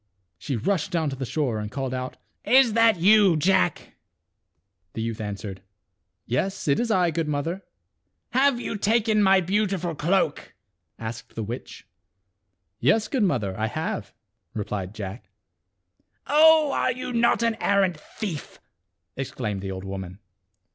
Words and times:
She 0.39 0.55
rushed 0.55 0.89
down 0.89 1.11
to 1.11 1.15
the 1.15 1.27
shore 1.27 1.59
and 1.59 1.69
called 1.69 1.93
out," 1.93 2.17
Is 2.59 2.73
that 2.73 2.95
|\ 2.95 2.95
7, 2.95 3.03
i 3.03 3.05
you, 3.07 3.37
Jack?" 3.37 3.97
The 4.93 5.01
youth 5.03 5.21
answered," 5.21 5.57
x 5.57 5.61
lc 5.61 6.23
3 6.23 6.23
"Yes, 6.25 6.67
it 6.67 6.79
is 6.79 6.89
I, 6.89 7.11
good 7.11 7.27
mother." 7.27 7.61
"Have 8.31 8.55
I^Ln 8.55 8.57
terry 8.57 8.63
you 8.65 8.77
taken 8.79 9.21
my 9.21 9.41
beautiful 9.41 9.93
cloak?" 9.93 10.55
asked 10.97 11.35
the 11.35 11.43
witch. 11.43 11.85
"Yes, 12.79 13.07
good 13.07 13.21
mother, 13.21 13.55
I 13.55 13.65
f 13.65 13.73
have," 13.73 14.13
replied 14.55 14.95
Jack. 14.95 15.29
"Oh! 16.25 16.71
are 16.71 16.91
you 16.91 17.13
not 17.13 17.43
an 17.43 17.53
arrant 17.61 17.99
thief?" 17.99 18.59
exclaimed 19.15 19.61
the 19.61 19.69
old 19.69 19.83
woman. 19.83 20.17